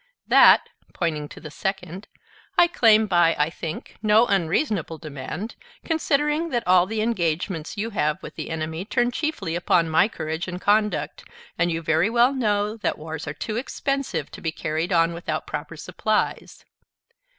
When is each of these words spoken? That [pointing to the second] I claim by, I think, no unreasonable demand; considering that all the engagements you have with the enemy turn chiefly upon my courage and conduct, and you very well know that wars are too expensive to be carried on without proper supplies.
That 0.25 0.67
[pointing 0.95 1.29
to 1.29 1.39
the 1.39 1.51
second] 1.51 2.07
I 2.57 2.65
claim 2.65 3.05
by, 3.05 3.35
I 3.37 3.51
think, 3.51 3.97
no 4.01 4.25
unreasonable 4.25 4.97
demand; 4.97 5.55
considering 5.85 6.49
that 6.49 6.65
all 6.67 6.87
the 6.87 7.03
engagements 7.03 7.77
you 7.77 7.91
have 7.91 8.17
with 8.23 8.33
the 8.35 8.49
enemy 8.49 8.83
turn 8.83 9.11
chiefly 9.11 9.53
upon 9.55 9.91
my 9.91 10.07
courage 10.07 10.47
and 10.47 10.59
conduct, 10.59 11.23
and 11.55 11.71
you 11.71 11.83
very 11.83 12.09
well 12.09 12.33
know 12.33 12.77
that 12.77 12.97
wars 12.97 13.27
are 13.27 13.35
too 13.35 13.57
expensive 13.57 14.31
to 14.31 14.41
be 14.41 14.51
carried 14.51 14.91
on 14.91 15.13
without 15.13 15.45
proper 15.45 15.77
supplies. 15.77 16.65